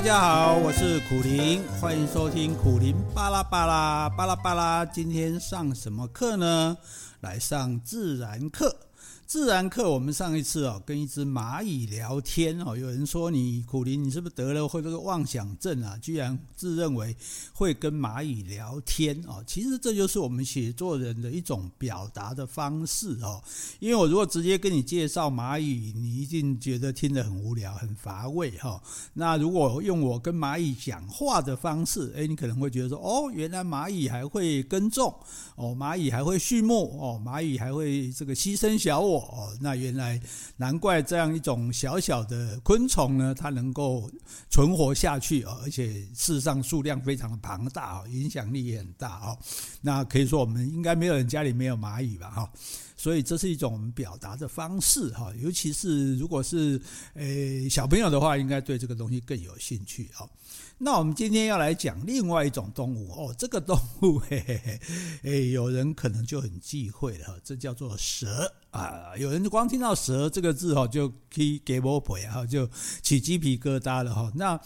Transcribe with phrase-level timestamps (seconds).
[0.00, 4.82] 大家好，我是苦灵，欢迎收听苦灵巴拉巴拉巴拉巴拉。
[4.82, 6.74] 今天上什么课呢？
[7.20, 8.74] 来上自然课。
[9.30, 15.96] 自然课，我们上一次哦，跟一只蚂蚁聊天哦，有人说你苦苓，你是不是得了会这个妄想症啊？
[16.02, 17.16] 居然自认为
[17.52, 23.40] 会跟蚂蚁聊天哦，其实这就是我们写作人的一种表达的方式哦。
[23.78, 28.82] 因为我如果直接跟你介绍蚂蚁，你一定觉得听得很无聊、很乏味哈。
[29.12, 35.14] 那如果用我跟蚂蚁讲话的方式，诶，你可能会觉得说，哦，原来蚂蚁还会耕种
[35.54, 39.19] 哦，蚂蚁还会畜牧哦，蚂蚁还会这个牺牲小我。
[39.20, 40.20] 哦，那原来
[40.56, 44.10] 难怪这样一种小小的昆虫呢，它能够
[44.48, 49.38] 存活下去哦，而且事实上数量非常的庞大哦，影响力也很大哦。
[49.80, 52.30] 那可以说我们应该没有人家里没有蚂蚁吧？
[52.30, 52.52] 哈，
[52.96, 56.80] 所以这是一种我们表达的方式哈，尤其是如果是
[57.14, 60.28] 诶小朋友的话，应该对这个东西更有兴趣哦。
[60.82, 64.80] 那我们今天要来讲另外一种动物哦，这个动物嘿嘿嘿，
[65.24, 69.16] 诶，有人可能就很忌讳了，这叫做蛇啊。
[69.16, 72.68] 有人光听到蛇这个字哈，就可以给我腿哈，就
[73.02, 74.30] 起鸡皮疙瘩了哈。
[74.34, 74.58] 那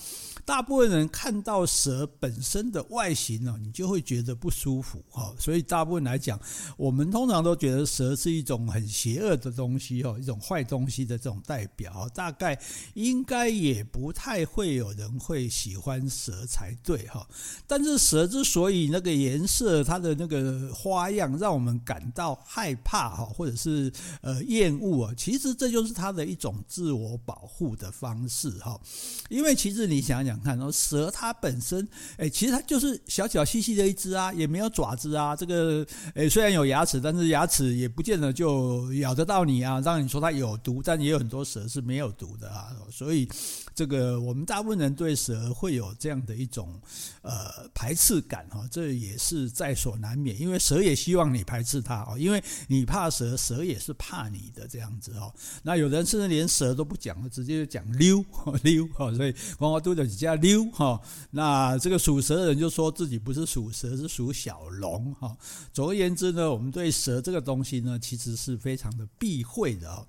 [0.45, 5.35] 大部分人看到蛇本身的外形呢，你就会觉得不舒服哈。
[5.39, 6.39] 所以大部分来讲，
[6.77, 12.09] 我们通常都觉得蛇是一种很邪恶的东西哦，一种坏东西的这种代表。
[12.15, 12.59] 大概
[12.93, 17.27] 应该也不太会有人会喜欢蛇才对哈。
[17.67, 28.81] 但是蛇之所以那个颜色、它的那个花样让我们感到害怕哈，或者是呃厌恶啊，其实这就是它的一种自我保护的方式哈。
[29.29, 30.35] 因为其实你想想。
[30.45, 35.35] 看，蛇它本身，哎，其实它就是小小细细的一只啊，也没有爪子啊。
[35.35, 39.81] 这个，哎，虽然有牙齿，但是牙齿也不见得就咬得到你啊。
[39.81, 42.77] 让你说它有毒，但也有很多蛇是没有毒的啊。
[42.91, 43.27] 所以，
[43.75, 46.79] 这个我们大部分人对蛇会有这样的一种
[47.23, 50.39] 呃排斥感哈，这也是在所难免。
[50.39, 55.33] 因为蛇也希望你排斥它哦，因为你怕蛇，蛇也是怕你的这样子哦。
[55.63, 58.25] 那有人甚至连蛇都不讲了，直接就讲溜
[58.63, 59.13] 溜哈。
[59.15, 61.01] 所以光华都在底下溜哈，
[61.31, 65.37] 那这个属蛇的人就说自己不是属蛇，是属小龙哈。
[65.73, 70.07] 总而言之呢，我们对蛇这个东西呢，其实是非常的避讳的哦。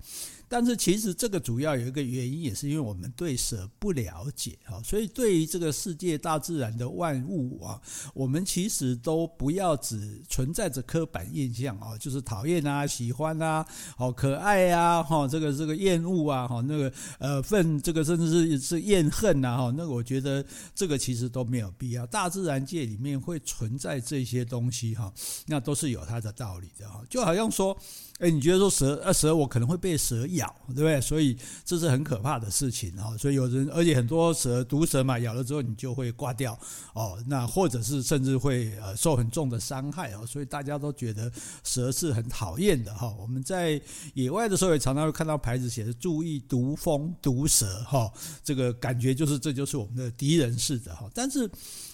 [0.48, 7.80] 但是其实这个主要有一个原因，也是因为我们对蛇不了解啊，所以对于这个世界大自然的万物啊，
[8.14, 22.06] 我们其实都不要只存在着刻板印象啊，就是讨厌啊、喜欢啊、好可爱啊、哈这个这个厌恶啊、哈那个呃愤这个甚至是是怨恨呐哈，那我觉得这个其实都没有必要。
[22.06, 25.12] 大自然界里面会存在这些东西哈，
[25.46, 27.76] 那都是有它的道理的哈，就好像说。
[28.18, 30.98] 哎，你觉得说蛇啊，蛇我可能会被蛇咬，对不对？
[31.00, 33.14] 所以这是很可怕的事情啊。
[33.18, 36.58] 所以有人，而且很多蛇毒蛇嘛，咬了之后你就会挂掉
[36.94, 37.22] 哦。
[37.26, 40.24] 那或者是甚至会呃受很重的伤害哦。
[40.26, 41.30] 所以大家都觉得
[41.62, 43.14] 蛇是很讨厌的哈。
[43.20, 43.78] 我们在
[44.14, 48.10] 野外的时候也常常会看到牌子写着“注意毒蜂毒蛇”哈，
[48.42, 51.06] 这个感觉就是这就是我们的敌人似的哈。
[51.12, 51.50] 但是。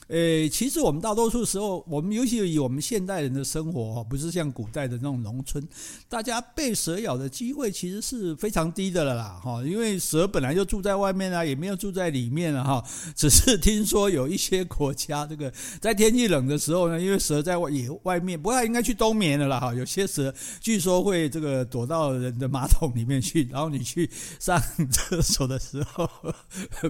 [0.08, 5.66] 诶，其实我们大多数时候，我们尤其以我们现代人的生活哈，不是像古代的那种农村，
[6.08, 24.10] 大家被蛇咬的机会其实是非常低的了啦哈，因为蛇本来就住在外面啊，也没有住在里面啊哈，只是听说有一些国家这个在天气冷的时候呢，因为蛇在外野外面，不过应该去冬眠了啦哈，有些蛇据说会这个躲到人的马桶里面去， 然后你去
[24.40, 24.60] 上
[24.90, 26.08] 厕所的时候，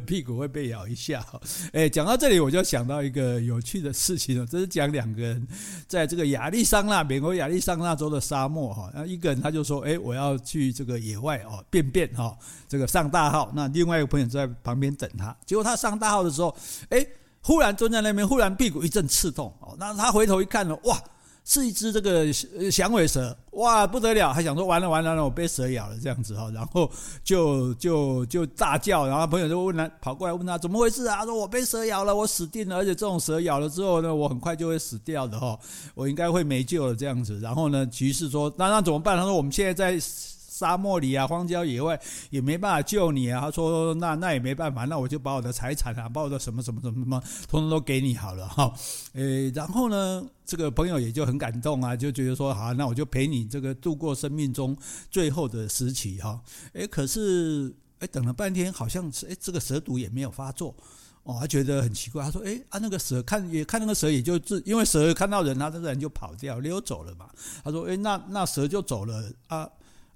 [0.07, 1.25] 屁股会被咬一下。
[1.73, 3.23] 诶，讲到这里我就想到一个个。
[3.23, 5.47] 一个有趣的事情哦，这是讲两个人
[5.87, 12.35] 在这个亚利桑那，美国亚利桑那州的沙漠哈，那一个人他就说，哎，我要去这个野外哦便便哈，
[12.67, 13.53] 这个上大号。
[13.55, 16.57] 那另外一个朋友在旁边等他，结果他上大号的时候，
[16.89, 17.07] 哎，
[17.43, 20.99] 忽然蹲在那边，忽然屁股一阵刺痛哦，那他回头一看呢，哇！
[21.45, 22.33] 是一只这个
[22.71, 24.33] 响尾蛇，哇，不得了！
[24.33, 26.91] 还想说完了完了，我被蛇咬了这样子哈，然后
[27.25, 31.17] 就就就大叫，然后朋友就问他，跑过来问他怎么回事啊？
[31.17, 35.59] 他说我被蛇咬了，我死定了，而且这种蛇咬了之后呢，我很快就会死掉的哈，
[35.95, 37.39] 我应该会没救了这样子。
[37.41, 39.17] 然后呢，于是说那那怎么办？
[39.17, 40.05] 他说我们现在在。
[40.53, 43.41] 沙漠里啊，荒郊野外也没办法救你啊。
[43.41, 47.19] 他说：“那那也没办法，那我就把我的财产啊，把我的什么什么什么什么，
[47.49, 48.71] 通通都给你好了哈。”
[49.15, 54.77] 诶，然后呢，这个朋友也就很感动啊，就觉得说：“好，那我就陪你这个度过生命中
[55.11, 56.39] 最后的时期哈。”
[56.75, 60.75] 诶，可是诶，等了半天，好像是诶，这个蛇毒也没有发作
[61.23, 62.23] 哦，他觉得很奇怪。
[62.23, 67.31] 他说：“诶，啊，那个蛇看也看那个蛇，也就自因为蛇看到人，他这个人就跑掉溜走了嘛。”
[67.65, 69.67] 他说：“诶，那那蛇就走了啊。”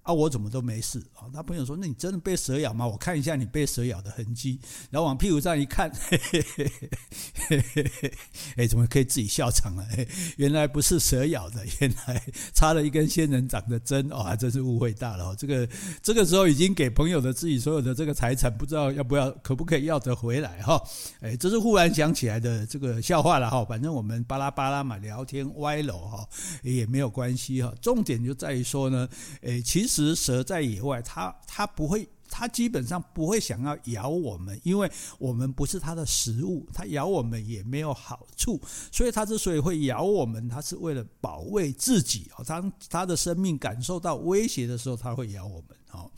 [0.06, 1.26] 啊，我怎么都没事啊？
[1.34, 2.86] 他朋友说：“那你真的被蛇咬吗？
[2.86, 6.72] 我看一下你被蛇咬的痕迹。”然后往屁股上一看，嘿嘿嘿
[7.48, 8.12] 嘿嘿嘿，
[8.56, 9.84] 哎，怎么可以自己笑场了？
[10.36, 12.22] 原来不是蛇咬的，原来
[12.54, 15.34] 插了一根仙人掌的针哦，还真是误会大了。
[15.34, 15.68] 这个
[16.00, 20.80] 这个时候已经给朋友的自己所有的这个财产，不知道要不要，可不可以要得回来哈？
[21.20, 23.64] 哎，这是忽然想起来的这个笑话了哈。
[23.64, 26.24] 反正我们巴拉巴拉嘛，聊天歪楼哈，
[26.62, 27.74] 也没有关系哈。
[27.82, 29.08] 重点就在于说呢，
[29.42, 29.95] 哎，其实。
[29.96, 38.60] 其实蛇在野外，它它不会，它基本上不会想要咬我们，因为我们不是它的食物，它咬我们也没有好处。
[38.92, 42.44] 所以它之所以会咬我们，它是为了保卫自己哦。
[42.46, 46.10] 当它的生命感受到威胁的时候，它会咬我们哦。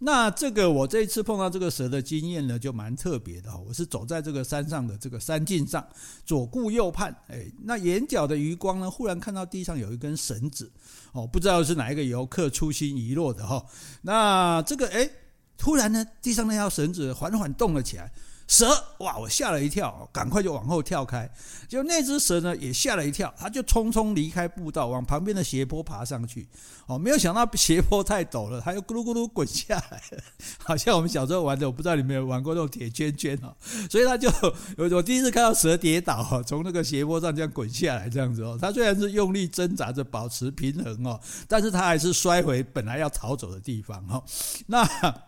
[0.00, 3.50] 那这个我这一次碰到这个蛇的经验呢，就蛮特别的。
[3.58, 5.84] 我是走在这个山上的这个山径上，
[6.24, 10.70] 左顾右盼，哎，那眼角的余光呢，忽然看到地上有一根绳子，
[11.12, 13.64] 哦，不知道是哪一个游客粗心遗落的哈。
[14.02, 15.08] 那这个哎，
[15.56, 18.12] 突然呢，地上那条绳子缓缓动了起来。
[18.48, 18.66] 蛇
[19.00, 19.18] 哇！
[19.18, 21.30] 我吓了一跳，赶快就往后跳开。
[21.68, 26.48] 就那只蛇呢，也吓了一跳，它就匆匆离开步道，往旁边的斜坡爬上去。
[26.86, 30.02] 哦，没有想到 斜坡太陡了，它又咕噜咕噜滚下来，
[30.64, 33.54] 好像我们小时候玩的，我不知道你们有玩过那种铁圈圈哦。
[33.90, 34.30] 所以它就，
[34.78, 38.58] 我我第一次看到蛇跌倒，从那个斜坡上这样滚下来这样子哦。
[38.58, 44.24] 它虽然是用力挣扎着保持平衡哦，但是它还是摔回本来要逃走的地方哈。
[44.66, 45.27] 那。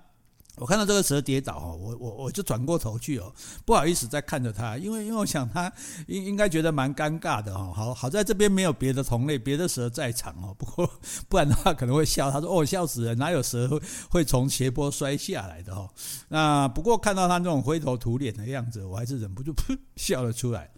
[0.61, 3.33] 我看到这个蛇跌倒哦，我我我就转过头去哦，
[3.65, 5.73] 不好意思再看着它，因为因为我想它
[6.07, 7.73] 应应该觉得蛮尴尬的哦。
[7.75, 10.55] 好好在这边没有别的同类，别的蛇在场哦。
[10.59, 10.89] 不过
[11.31, 12.31] 不然的话可能会笑。
[12.31, 13.81] 他说：“哦，笑死人，哪有蛇会
[14.11, 15.89] 会从斜坡摔下来的哦？”
[16.29, 20.71] 那不过看到他那种灰头土脸的样子，我还是忍不住噗笑了出来。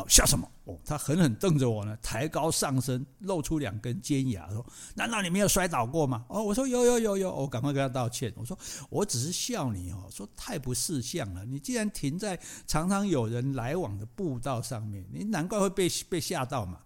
[0.00, 0.50] 然后笑什么？
[0.64, 4.64] 哦，他狠狠瞪着我呢，抬高上身，露出两根尖牙，说
[4.96, 8.32] ：“难道你没有摔倒过吗？”哦，我说有有有有，我赶快跟他道歉。
[8.34, 8.58] 我说
[8.88, 11.44] 我只是笑你哦，说太不识相了。
[11.44, 16.78] 你既然停在常常有人来往的步道上面，你难怪会被被吓到嘛。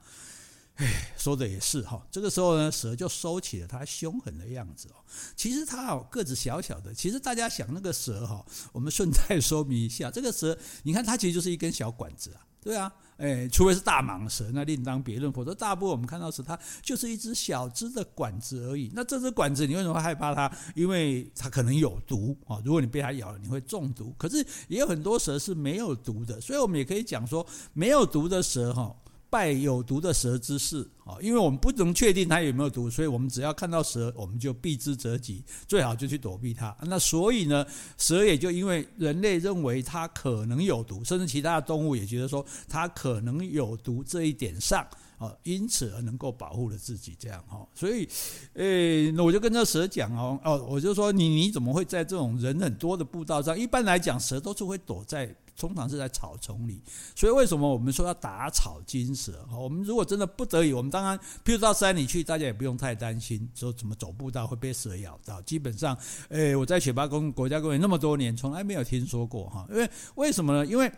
[0.77, 2.05] 哎，说的也是哈。
[2.11, 4.97] 这个时候呢，蛇就收起了它凶狠的样子哦。
[5.37, 12.41] 其实它哦个子小小的，其实大家想那个蛇哈，我们顺带说明一下，这个蛇你看它其实就是一根小管子啊。
[12.61, 15.31] 对啊，诶，除非是大蟒蛇，那另当别论。
[15.31, 18.91] 否则，大部分我们看到是它就是一只小只的管子而已。
[18.95, 20.51] 那这只管子，你为什么会害怕它？
[20.75, 22.59] 因为它可能有毒啊！
[22.65, 24.15] 如果你被它咬了，你会中毒。
[24.17, 28.97] 可是也有很多蛇是没有毒的，所以我们也可以讲说，没有毒的蛇哈。
[29.35, 36.73] 拜有毒的蛇之事啊，因为我们不能确定它有没有毒，所以我们只要看到蛇，我们就避之则吉，最好就去躲避它。
[36.83, 37.67] 那所以呢，
[37.99, 44.87] 蛇也就因为人类认为它可能有毒，甚至其他的动物也觉得说它可能有毒这一点上
[45.19, 47.67] 啊，因此而能够保护了自己这样哈。
[47.75, 48.09] 所以，
[48.53, 53.59] 诶，那我就跟这蛇讲哦，哦，我就说你你怎么会在这种人很多的步道上？
[53.59, 55.35] 一般来讲，蛇都是会躲在。
[55.57, 56.83] 通常是在草丛里，
[57.15, 59.47] 所以为什么我们说要打草惊蛇？
[59.53, 65.41] 我们如果真的不得已，我们当然，譬如到山里去，大家也不用太担心，说怎么走步道会被蛇咬到。
[65.43, 65.97] 基本上，
[66.29, 69.67] 诶，我在雪霸公国家公园那么多年，从来没有听说过哈。
[69.71, 70.67] 因为为什么呢？
[70.67, 70.91] 因为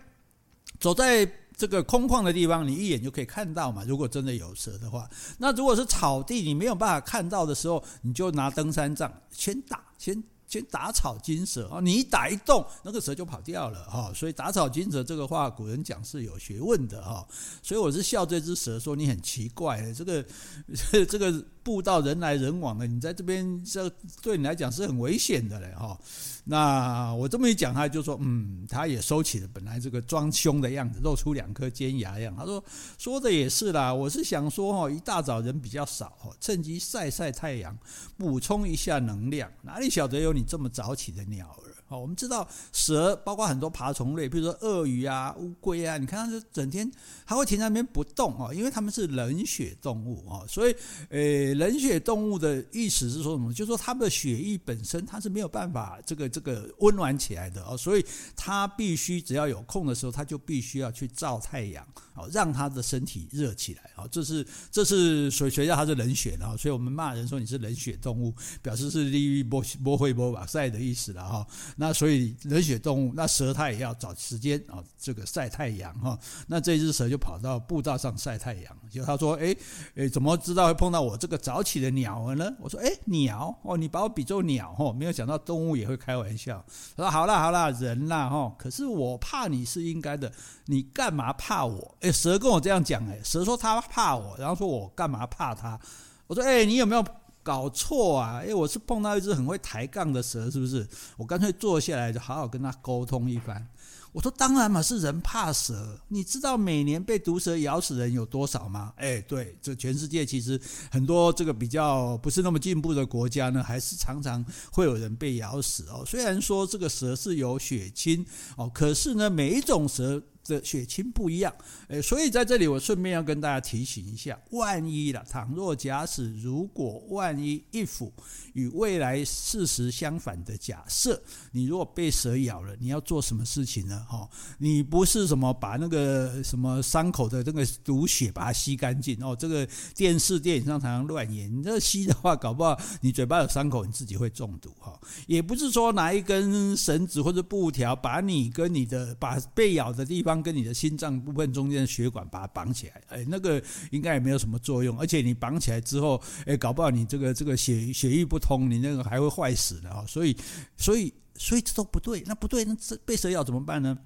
[0.81, 3.85] 走在这个空旷的地方，你一眼就可以看到嘛。
[3.85, 10.23] 如果真的有蛇的话，那如果是草地，你没有办法看到的时候，你就拿登山杖先打先。
[10.47, 11.81] 先打草惊蛇啊！
[11.81, 14.13] 你一打一动，那个蛇就跑掉了哈。
[14.15, 17.27] 所以打草惊蛇这个话，古人讲是有学问的哈。
[17.63, 20.25] 所以我是笑这只蛇，说你很奇怪，这个
[21.09, 23.91] 这个步道人来人往的，你在这边这
[24.23, 25.99] 对你来讲是很危险的嘞哈。
[26.45, 32.33] 那我这么一讲，他就说嗯，他也收起了本来这个装凶的样子，露出两颗尖牙一样。
[32.37, 32.63] 他说
[32.99, 37.77] 说的也是啦，我是想说哈，一大早人比较少哈，趁机晒晒太阳，
[38.17, 39.51] 补充一下能量。
[39.63, 41.76] 哪里晓得有你这么早起的鸟儿？
[41.89, 46.91] 好，我们知道蛇包括很多爬虫类，比如说鳄鱼啊、乌龟啊，你看它就整天
[47.25, 50.75] 它会停在那边不动哦，因为它们是冷血动物哦，所以
[51.11, 53.53] 呃，冷血动物的意思是说什么？
[53.53, 66.57] 就是说它们的血液本身它是没有办法这个这个温暖起来的哦，所以它必须只要有空的时候，它就必须要去照太阳啊，让他的身体热起来啊，这是这是所以谁叫它是冷血的啊？
[66.57, 71.47] 所以我们骂人说你是冷血动物，表示是利于波波会波瓦晒的意思了哈。
[71.77, 76.19] 那所以冷血动物，那蛇它也要找时间啊，这个晒太阳哈。
[76.47, 78.77] 那这只蛇就跑到步道上晒太阳。
[78.91, 79.55] 就他说：“哎
[79.97, 86.65] 哎，怎么知道会碰到我这个早起的鸟儿呢？”我说：“哎，鸟哦，你把我比作鸟哦，没有想到动物也会开玩笑。”
[86.97, 90.33] 他说：“好啦好啦，人啦哈，可是我怕你是应该的，
[90.67, 95.79] 你干嘛怕我？”蛇跟我这样讲，哎，蛇说他怕我，然后说我干嘛怕他？
[96.27, 97.05] 我说：“哎，你有没有？”
[97.47, 98.41] 搞错啊！
[98.45, 100.85] 诶，我是碰到一只很会抬杠的蛇，是不是？
[101.17, 103.65] 我干脆坐下来，就好好跟他沟通一番。
[104.11, 105.97] 我说当然嘛，是人怕蛇。
[106.09, 108.93] 你知道每年被毒蛇咬死人有多少吗？
[108.97, 110.61] 哎，对，这全世界其实
[110.91, 116.03] 很多这个比较不是那么进步的国家呢，还是常常会有人被咬死哦。
[116.05, 120.21] 虽然说这个蛇是有血清哦，可是呢，每一种蛇。
[120.47, 121.53] 的血清不一样，
[121.89, 128.11] 诶，所以在这里我顺便要跟大家提醒一下，万一了，倘若假使如果万一 if
[128.53, 131.21] 与未来事实相反的假设，
[131.53, 134.05] 你如果被蛇咬了，你要做什么事情呢？
[134.09, 144.99] 哈，你不是什么把那个什么伤口的那个毒血把它吸干净哦，这个电视电影上常常乱演，你这吸的话，搞不好你嘴巴有伤口，你自己会中毒哈。
[145.27, 150.36] 也不是说拿一根绳子或者布条把你跟你的把被咬的地方。
[150.43, 160.05] 跟你的心脏部分中间的血管把它绑起来，哎，那个应该也没有什么作用，而且你绑起来之后，哎，搞不好你这个这个血血液不通，你那个还会坏死的哦！
[160.07, 160.37] 所以，
[160.77, 163.97] 所以，所以这都不对，那不对，那这被蛇咬怎么办呢？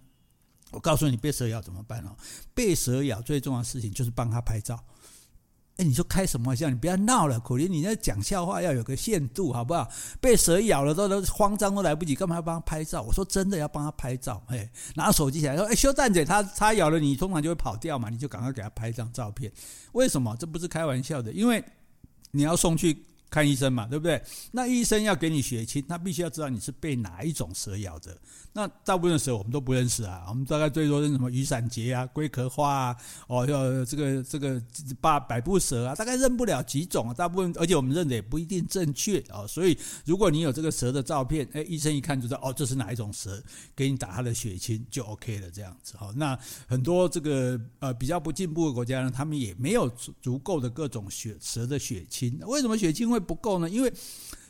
[0.70, 2.16] 我告诉你，被蛇咬怎么办哦？
[2.54, 4.82] 被蛇咬最重要的事情就是帮他拍照。
[5.80, 6.68] 哎，你说开什么玩笑？
[6.68, 9.88] 你不要闹了，苦林，你那讲笑话要有个限度，好不好？
[10.20, 13.00] 被蛇咬了都都慌张都来不及，干嘛要帮他拍照？
[13.00, 19.50] 我说真的要帮他拍照，哎，拿手机起来说，哎，修蛋姐，他他咬了你，通常就会跑掉嘛，你就赶快给他拍一张照片。
[19.92, 20.36] 为什么？
[20.38, 21.64] 这不是开玩笑的，因为
[22.32, 23.06] 你要送去。
[23.30, 24.20] 看医生嘛，对不对？
[24.50, 28.16] 那医生要给你血清，他必须要知道你是被哪一种蛇咬的。
[28.52, 32.96] 那大部分的蛇我们都不认识啊，我们大概最多认什么雨伞节啊、龟壳花啊，
[33.28, 34.60] 哦，要这个这个
[35.00, 37.14] 八百步蛇啊，大概认不了几种啊。
[37.14, 39.46] 大部分，而且我们认的也不一定正确啊。
[39.46, 43.40] 所以，如果你有这个蛇的照片，哎，医生一看就知道，哦，这是哪一种蛇，
[43.76, 46.12] 给你打它的血清就 OK 了，这样子哈。
[46.16, 52.36] 那很多这个呃比较不进步的国家呢，他们也没有足足够的各种血蛇的血清。
[52.46, 53.92] 为什么血清会不够呢，因为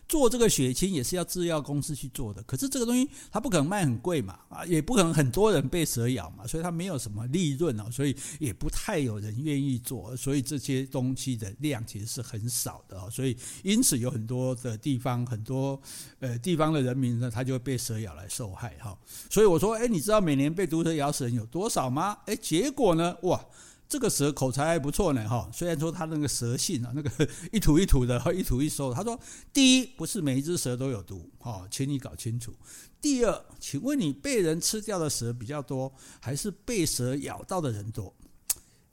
[0.09, 15.81] 做这个血清也是要制药公司去做的，可是这个东西它不可能卖很贵嘛，啊，也不可能很多人被蛇咬嘛，所以它没有什么利润啊，所以也不太有人愿意做，所以这些东西的量其实是很少的啊，所以因此有很多的地方，很多
[16.19, 18.99] 呃地方的人民呢，他就会被蛇咬来受害哈，
[19.31, 22.19] 所以我说，哎，你知道每年被毒蛇咬死人有多少吗？
[22.27, 23.41] 哎，结果呢，哇！
[23.91, 25.51] 这个蛇口才还不错呢，哈！
[25.53, 27.11] 虽然说它那个蛇性啊，那个
[27.51, 28.95] 一吐一吐的，一吐一收。
[28.95, 29.19] 他说：
[29.53, 32.55] 第一，不是每一只蛇都有毒，哈，请你搞清楚。
[33.01, 38.15] 第二，请问你被人吃掉的蛇比较多，还是被蛇咬到的人多？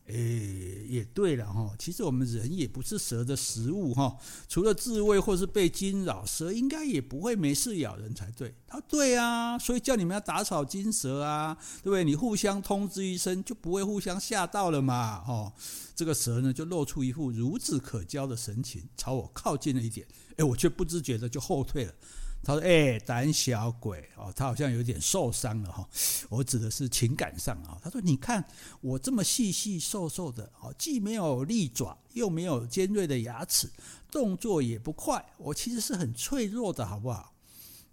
[0.07, 8.55] 诶，也对了哈，其实我们人也不是蛇的食物哈，除了自卫或是被惊扰，蛇应该也不会没事咬人才对。
[8.65, 12.03] 他对啊，所以叫你们要打草惊蛇啊，对不对？
[12.05, 15.23] 你互相通知一声，就不会互相吓到了嘛。
[15.27, 15.51] 哦，
[15.93, 21.93] 这个蛇呢，就露出一副孺子可教的神情，朝我靠近了一点，诶，我却不自觉的就后退了。
[22.47, 25.85] 他说：“哎，胆小鬼哦，他好像有点受伤了哈。
[26.29, 27.77] 我指的是情感上啊。
[27.83, 28.41] 他说：你看
[28.79, 33.69] 我这么细细瘦瘦的哦，既没有利爪，又没有尖锐的牙齿，
[34.09, 37.33] 动作也不快，我其实是很脆弱的，好不好？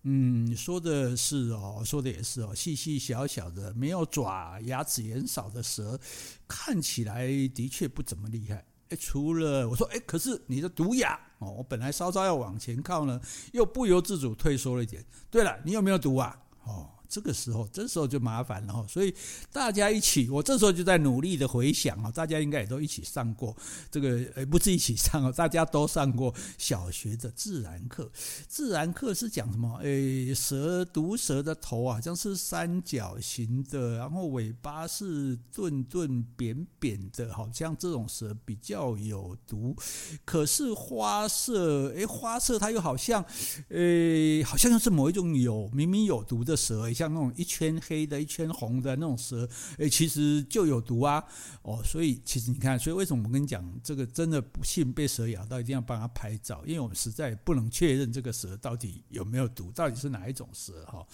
[0.05, 5.99] 嗯，说的是哦，说的也是哦，细细小小的，没有爪，牙齿也很少的蛇，
[6.47, 13.21] 看起来的确不怎么厉害。”哎，除了我说，哎，可是你的毒牙哦，我本来稍稍要往前靠呢，
[13.53, 15.05] 又不由自主退缩了一点。
[15.31, 16.39] 对了，你有没有毒啊？
[16.65, 16.91] 哦。
[17.15, 18.85] 这个时候，这时候就麻烦了哈。
[18.89, 19.15] 所以
[19.53, 23.57] 大家一起，我这时候就在努力的回想啊，大家应该也都一起上过
[23.89, 28.11] 这个，呃，不是一起上哦， 大家都上过小学的自然课。
[28.49, 29.79] 自然课是讲什么？
[29.85, 39.77] 诶，蛇毒蛇的头啊，像是三角形的，然后尾巴是钝钝扁扁的，好像这种蛇比较有毒。
[40.25, 43.25] 可是花色，诶，花色它又好像，
[43.69, 47.04] 诶，好像又是某一种有明明有毒的蛇，像。
[47.05, 51.23] 像那种一圈黑的、一圈红的那种蛇，诶，其实就有毒啊！
[51.63, 61.07] 哦，所以其实你看，所以为什么我跟你讲，这个真的不幸被蛇咬到，一定要帮它拍照，因为我们实在不能确认这个蛇到底有没有毒，到底是哪一种蛇哈。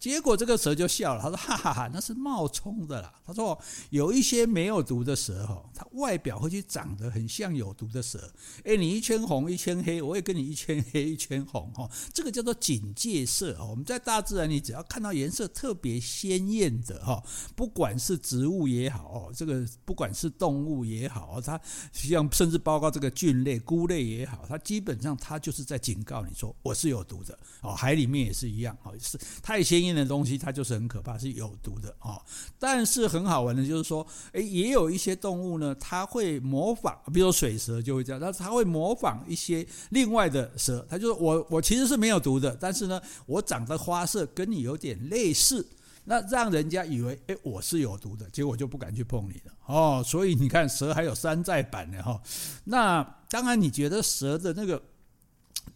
[0.00, 3.56] 结果这个蛇就笑了，他说：“哈哈哈，那是冒充的啦。”他说
[3.90, 8.32] ：“有一些没有毒的蛇哈，它外表会去长得很像有毒的蛇。
[8.64, 13.68] 诶，你一圈红一圈黑，我也跟你一圈黑一圈红哈，这个叫做警戒色哦。
[13.68, 17.22] 我们在大自然里，只要看到颜色特别鲜艳的哈，
[17.54, 21.60] 不管是植物也好哦，这个不管是动物也好，它
[21.92, 27.74] 像甚至包括这个菌类、菇类也好，它基本上它就是在警告你说我是有毒的哦。
[27.74, 29.89] 海里面也是一样哦，是太鲜艳。
[29.94, 32.20] 的东西，它就是很可怕，是有毒的哦。
[32.58, 45.66] 但是很好玩的，就是说，诶，也有一些动物呢，它会模仿，比如说水蛇就会这样，它它会模仿一些另外的蛇，它就是我我其实是没有毒的，但是呢，我长的花色跟你有点类似，
[46.04, 50.02] 那让人家以为诶，我是有毒的，结果就不敢去碰你了哦。
[50.04, 52.20] 所以你看，蛇还有山寨版的哈。
[52.64, 54.82] 那当然，你觉得蛇的那个。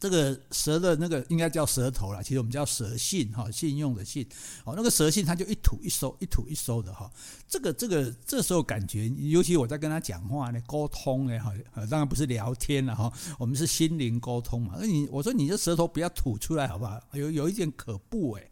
[0.05, 4.23] 这个蛇的那个应该叫舌头啦，其实我们叫蛇信哈，信用的信
[4.63, 7.11] 哦，那个蛇信它就一吐一收，一吐一收的哈。
[7.49, 11.55] 这个这个这时候感觉，尤其我在跟他讲话呢，沟通呢哈，
[11.89, 14.75] 当然不是聊天了哈，我们是心灵沟通嘛。
[14.79, 17.01] 那你我说你这舌头不要吐出来好不好？
[17.15, 18.51] 有有一点可怖诶。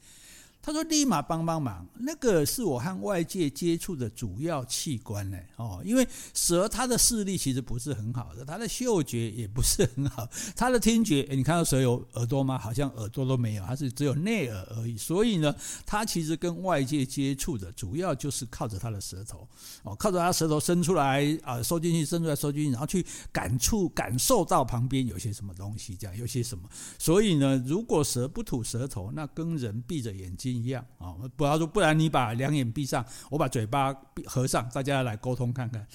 [0.65, 5.37] 他说：“立马帮帮忙，那个是我和外界接触的主要器官呢。
[5.57, 12.57] 哦，因为蛇它的视力其实不是很好的，它的嗅觉也不是很好， 它的听觉，你看到蛇有耳朵吗？
[12.57, 14.97] 好像耳朵都没有，它是只有内耳而已。
[14.97, 15.53] 所以呢，
[15.85, 19.49] 它其实跟外界接触的主要就是靠着它的舌头，
[19.83, 26.69] 哦，靠着它舌头伸出来啊，收进去，伸出来，收进去，然后去感触、感受到旁边有些什么东西，这样有些什么。
[27.01, 35.87] 所以呢，如果蛇不吐舌头，那跟人闭着眼睛。”一样啊，不要说，不然你把两眼闭上，我把嘴巴闭合上，大家来沟通看看。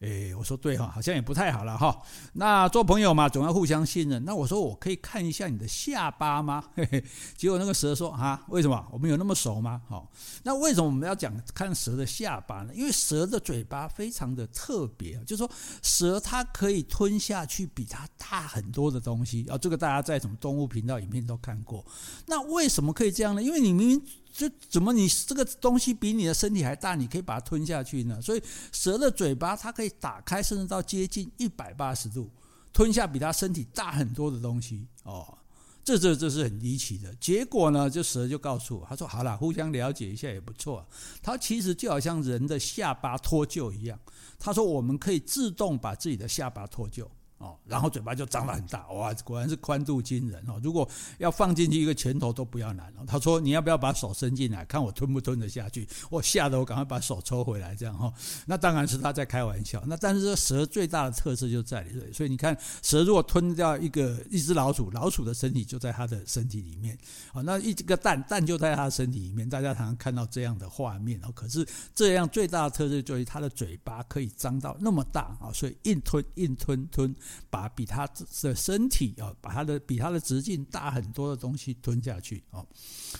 [0.00, 2.00] 诶，我说对哈，好像也不太好了哈。
[2.32, 4.24] 那做朋友嘛，总要互相信任。
[4.24, 6.64] 那我说我可以看一下你的下巴吗？
[6.74, 7.04] 嘿嘿。
[7.36, 8.82] 结果那个蛇说啊，为什么？
[8.90, 9.82] 我们有那么熟吗？
[9.86, 10.10] 好，
[10.42, 12.72] 那为什么我们要讲看蛇的下巴呢？
[12.74, 15.50] 因为蛇的嘴巴非常的特别，就是说
[15.82, 19.58] 蛇它可以吞下去比它大很多的东西啊。
[19.58, 21.84] 这个大家在什么动物频道影片都看过。
[22.24, 23.42] 那为什么可以这样呢？
[23.42, 24.02] 因为你明明。
[24.32, 28.20] 就怎么你这个东西比你的身体还大，你可以把它吞下去呢？
[28.22, 32.30] 所以蛇的嘴巴它可以打开，甚至到接近一百八十度，
[32.72, 35.36] 吞下比它身体大很多的东西哦。
[35.82, 37.12] 这这这是很离奇的。
[37.14, 40.86] 结果呢，这蛇就告诉我，他说：“好了，互相了解一下也不错。”
[41.22, 43.98] 它其实就好像人的下巴脱臼一样。
[44.38, 47.06] 他说：“我们可以自动把自己的下巴脱臼。”
[47.40, 50.60] 哦，然后嘴巴就张得很大， 哇，果然是宽度惊人哦！
[50.62, 53.04] 如果要放进去一个拳头都不要难哦。
[53.06, 58.12] 他说：“你要不要把手伸进来，看我吞不吞得下去？”我吓得我赶快把手抽回来，这样哈。
[58.44, 59.82] 那当然是他在开玩笑。
[59.86, 66.94] 那但是这蛇最大的特色就在这里，所以你看，蛇如果吞掉一个一只老鼠，老鼠的身体就在它的身体里面
[67.32, 67.40] 啊。
[67.40, 69.48] 那一个蛋，蛋就在它的身体里面。
[69.48, 71.32] 大家常常看到这样的画面哦。
[71.34, 77.16] 可是这样最大的特色就是它的嘴巴可以张到那么大啊，所以硬吞硬吞吞。
[77.48, 78.06] 把比他
[78.42, 82.66] 的身体啊，把他的比他的直径大很多的东西吞下去哦，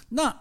[0.09, 0.35] 那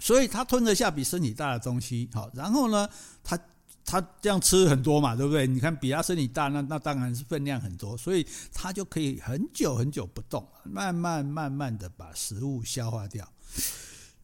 [0.00, 2.88] 所以他吞得下比身体大的东西，好，然后呢，
[3.24, 3.36] 他
[3.84, 5.44] 他这样吃很多嘛，对不对？
[5.44, 13.28] 你看比他身体大，那那当然是分量很多，所以他就可以很久很久不动，慢慢慢慢的把食物消化掉。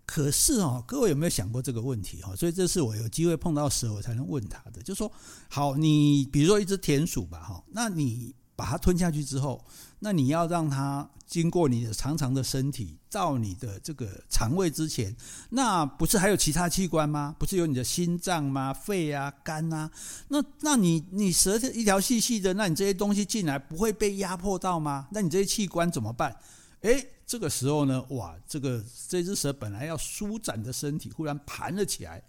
[0.07, 2.37] 可是哦，各位有没有想过这个问题哈？
[2.37, 5.11] 所以这是我有机会碰到蛇，我才能问他的，就说，
[5.49, 8.33] 好，你比如说一只田鼠吧，哈，那你。
[8.57, 9.65] 把它吞下去之后，
[9.99, 15.15] 那你要让它经过你的长长的身体到你的这个肠胃之前，
[15.51, 17.35] 那不是还有其他器官吗？
[17.39, 18.73] 不是有你的心脏吗？
[18.73, 19.91] 肺啊、肝啊？
[20.29, 25.09] 那那你你舌头一条细细的，那你这些东西进来不会被压迫到吗？
[25.11, 26.37] 那你这些器官怎么办？
[26.83, 32.23] 诶，这个时候呢，哇，这个这只蛇本来要舒展的身体忽然盘了起来。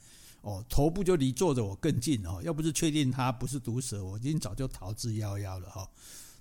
[0.45, 5.89] 哦，头部就离坐着我更近哦，要不是确定它不是毒蛇，我已经早就逃之夭夭了哈。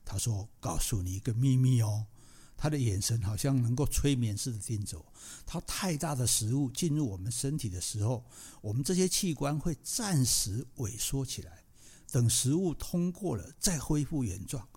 [0.04, 2.04] 他说：“告诉你一个秘密哦。”
[2.54, 5.06] 他的眼神好像能够催眠似的盯着我。
[5.46, 8.22] 他太大的食物进入我们身体的时候，
[8.60, 11.64] 我们这些器官会暂时萎缩起来，
[12.12, 14.68] 等食物通过了再恢复原状。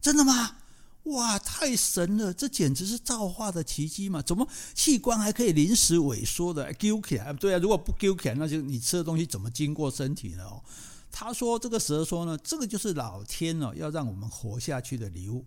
[0.00, 0.56] 真的吗？
[1.04, 2.32] 哇，太神了！
[2.32, 4.20] 这简直是造化的奇迹嘛！
[4.20, 6.72] 怎么器官还可以临时萎缩的？
[6.74, 7.32] 揪起来？
[7.32, 10.44] 对啊，如果不揪起来，那就你吃的东西怎么经过身体呢？
[10.44, 10.62] 哦，
[11.10, 15.44] 他说这个蛇说呢，这个就是老天哦，要让我们活下去的礼物。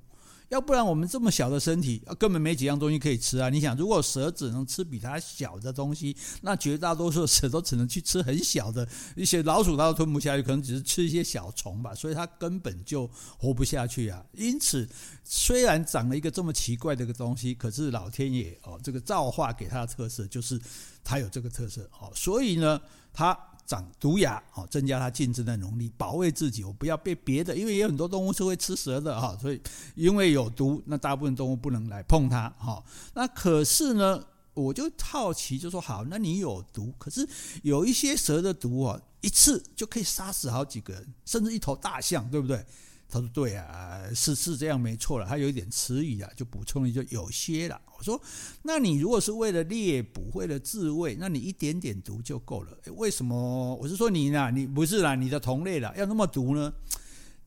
[0.49, 3.49] 要不然我们这么小的身体，根本没几样东西可以吃啊！
[3.49, 14.23] 你想，如果蛇只能吃比它小的东西，那绝大多数蛇都只能去吃很小的一些老鼠，它都吞不下去，可能只是吃一些小虫吧，所以它根本就活不下去啊！
[14.33, 14.87] 因此，
[15.23, 20.59] 虽然长了一个这么奇怪的一个东西，可是老天爷哦，这个造化给它的特色就是
[21.03, 22.79] 它有这个特色哦，所以呢，
[23.11, 23.37] 它。
[23.65, 26.63] 长毒牙，哦增加它竞争的能力，保卫自己。
[26.63, 29.61] 我不要被别的，因为也有很多动物是会吃蛇的哈，所以
[29.95, 32.83] 因为有毒，那大部分动物不能来碰它哈。
[33.13, 34.23] 那可是呢，
[34.53, 37.27] 我就好奇，就说好，那你有毒，可是
[37.61, 42.65] 有一些蛇的毒啊，一次就可以杀死好几个人，甚至一头大象，对不对？
[43.13, 45.25] 他说对啊，是是这样没错了。
[45.27, 47.79] 他有一点迟疑啊，就补充一句有些了。
[47.95, 48.19] 我说，
[48.63, 52.75] 那你如果是为了猎捕，为了自卫，那你一点点毒就够了。
[52.95, 53.75] 为什么？
[53.75, 54.49] 我是说你呢？
[54.49, 56.73] 你不是啦，你的同类了，要那么毒呢？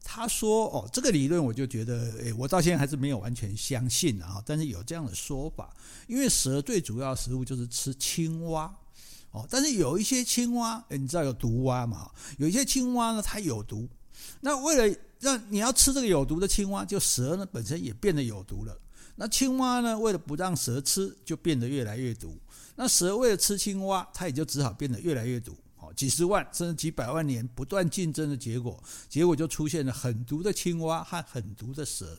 [0.05, 4.41] 他说哦，这个理论我就觉得，诶，我到现在还是没有完全相信啊。
[4.47, 5.75] 但是有这样的说法，
[6.07, 8.73] 因为蛇最主要的食物就是吃青蛙。
[9.33, 12.11] 哦，但是有一些青蛙，诶你知道有毒蛙嘛？
[12.39, 13.89] 有一些青蛙呢，它有毒。
[14.41, 18.79] 那为了那你要吃这个有毒的青蛙，就蛇呢本身也变得有毒了。
[19.17, 22.39] 那青蛙呢，为了不让蛇吃，就变得越来越毒。
[22.75, 25.57] 那蛇为了吃青蛙，它也就只好变得越来越毒。
[25.79, 32.19] 哦，几十万甚至几百万年不断竞争的结果，结果就出现了很毒的青蛙和很毒的蛇。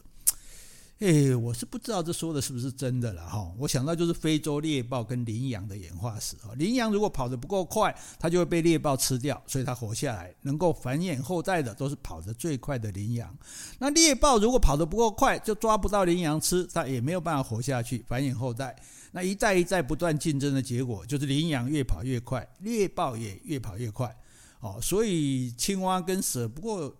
[0.99, 3.53] 哎，我是不知道这说的是不是真的了哈。
[3.59, 6.55] 我想到就是非洲猎豹跟羚羊的演化史哈。
[6.55, 13.37] 羚羊如果跑得不够快，它就会被猎豹吃掉，所以它活下来，能够繁衍后代的都是跑得最快的羚羊。
[13.77, 18.75] 那猎豹如果跑得不够快，就抓不到羚羊吃，它也没有办法活下去，繁衍后代。
[19.11, 24.17] 那一代一代不断竞争的结果，就是羚羊越跑越快，猎豹也越跑越快。
[24.61, 26.91] 哦，所以青蛙跟蛇不过。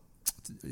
[0.63, 0.69] 呃，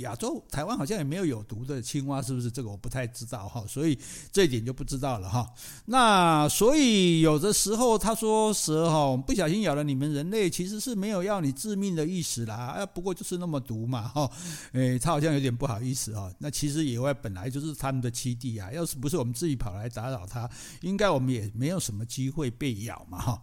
[0.00, 2.50] 亚洲台湾好像也没有有毒的青蛙，是不是？
[2.50, 3.98] 这个我不太知道哈，所以
[4.32, 5.48] 这一点就不知道了哈。
[5.86, 14.30] 那所以有的时候他说蛇哈不小心咬了你们人类，其实是没有要你致命的意思啦，啊，不过就是那么毒嘛哈。
[14.72, 16.32] 诶，他好像有点不好意思哈。
[16.38, 23.42] 那其实野外本来就是他们的栖地啊，要是不是我们自己跑来打扰他，应该我们也没有什么机会被咬嘛哈。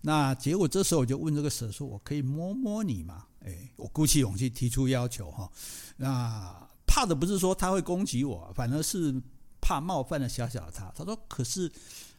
[0.00, 5.50] 那结果这时候我就问这个蛇说：“我可以摸摸你吗？”哎，我鼓起勇气提出要求哈。
[5.96, 9.14] 那怕的不是说他会攻击我，反而是
[9.60, 10.92] 怕冒犯了小小的他。
[10.96, 11.70] 他说：“可是。”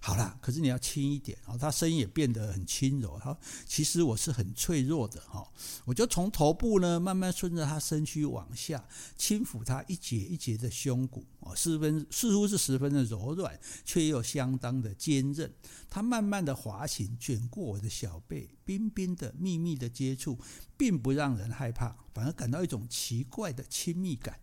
[0.02, 1.58] 好啦，可是你要轻一点啊！
[1.58, 3.20] 他声音也变得很轻柔。
[3.20, 5.46] 他说：“其实我是很脆弱的哈。”
[5.84, 15.54] 我就从头部呢慢慢顺着他身躯往下轻抚他一节一节的胸骨啊，十分似乎是十分的柔软，却又相当的坚韧。
[15.90, 20.40] 他慢慢的滑行卷过我的小背，冰冰的密密的接触，
[20.78, 24.40] 并不让人害怕，反而感到一种奇怪的亲密感。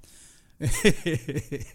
[0.59, 0.67] 嘿
[1.03, 1.67] 嘿嘿嘿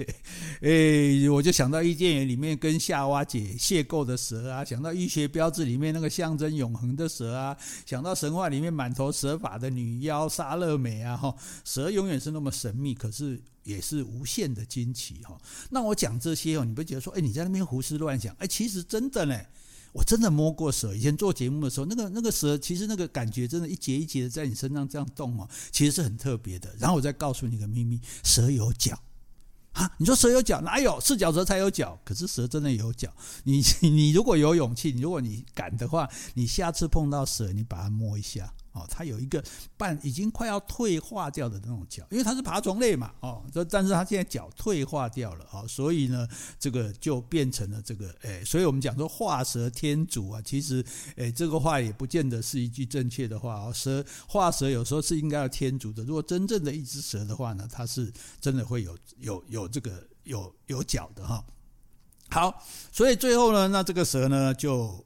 [0.60, 15.39] 嘿，哎，我就想到伊甸园里面跟夏娃姐邂逅的蛇啊，想到医学标志里面那个象征永恒的蛇啊，想到神话里面满头蛇发的女妖莎乐美啊，哈，蛇永远是那么神秘，可是也是无限的惊奇哈。
[15.70, 18.36] 那我讲这些哦，你不觉得说，哎，你在那边胡思乱想？
[18.39, 19.39] 哎，其实真的呢。
[19.91, 26.73] 我真的摸过蛇，以前做节目的时候，那个那个蛇，其实那个感觉真的，一节一节的在你身上这样动哦，其实是很特别的。
[26.80, 28.97] 然后我再告诉你个秘密，蛇有脚
[29.73, 29.91] 啊！
[29.97, 30.99] 你说蛇有脚，哪有？
[30.99, 33.13] 四脚蛇才有脚，可是蛇真的有脚。
[33.43, 38.54] 你你如果有勇气，如果你敢的话，你下次碰到蛇，你把它摸一下。
[38.74, 39.44] 哦，它有一个
[39.76, 46.26] 半已经快要退化掉的那种脚，因为它是爬虫类嘛，哦，这但是它现在脚退化掉了，哦，所以呢，
[46.58, 50.82] 这个就变成了这个，诶，所以我们讲说画蛇添足啊，其实，
[51.18, 61.44] 诶，这个话也不见得是一句正确的话哦，蛇画蛇有时候是应该要添足的，如果真正的一只蛇的话呢，它是真的会有有有这个有有脚的哈。
[62.30, 65.06] 好，所以最后呢，那这个蛇呢，就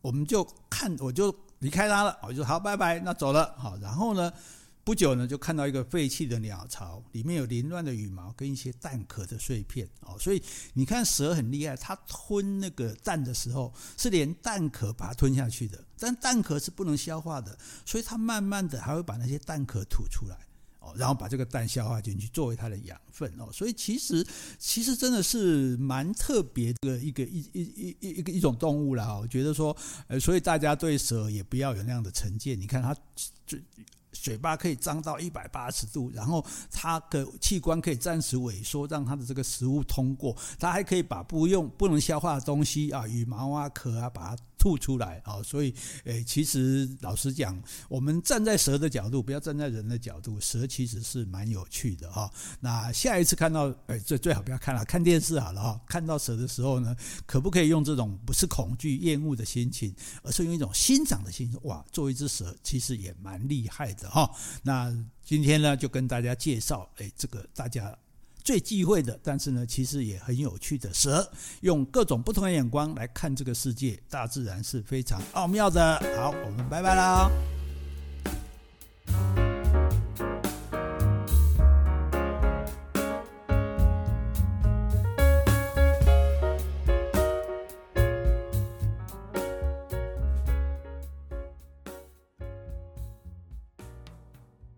[0.00, 1.34] 我们就看我就。
[1.60, 3.54] 离开他了，我就说好，拜拜，那走了。
[3.56, 4.32] 好，然后呢，
[4.84, 9.88] 不久呢，就看到一个废弃的鸟巢，里面有凌乱的羽毛跟一些蛋壳的碎片。
[10.02, 10.42] 哦，所以
[10.74, 20.36] 你看蛇很厉害，它吞那个蛋的时候，是连蛋壳把它吞下去的，但蛋壳是不能消化的，所以它慢慢的还会把那些蛋壳吐出来。
[20.96, 24.26] 然后把这个蛋消化进去，作为它的养分哦，所以其实
[24.58, 29.18] 其实真的是蛮特别的一个一一一一一个一种动物了哈。
[29.18, 29.76] 我觉得说，
[30.08, 32.60] 呃，所以大家对蛇也不要有那样的成见。
[32.60, 32.94] 你看它
[33.46, 33.62] 嘴
[34.12, 40.36] 嘴巴可以张到一百八十度，然后它的器官可以暂时萎缩，让它的这个食物通过。
[40.58, 44.42] 它还可以把不用不能消化的东西啊，羽毛啊、壳啊，把它。
[44.66, 47.56] 吐出来啊，所以诶，其实老实讲，
[47.88, 52.28] 我们站在蛇的角度，不要站在人的角度，蛇其实是蛮有趣的哈。
[52.58, 55.80] 那下一次看到诶，最最好不要看了，看电视好了哈。
[55.86, 61.60] 看到蛇的时候呢，可不可以用这种不是恐惧、厌恶的心情，而是用一种欣赏的心情？
[61.62, 64.28] 哇，做一只蛇其实也蛮厉害的哈。
[64.64, 64.92] 那
[65.24, 67.96] 今天呢，就跟大家介绍，诶，这个大家。
[68.46, 71.28] 最忌讳的，但是呢，其实也很有趣的蛇，
[71.62, 76.00] 用各种不同的眼光来看这个世界，大自然是非常奥妙的。
[76.16, 77.28] 好，我们拜拜啦。